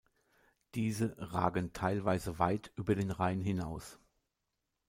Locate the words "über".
2.75-2.95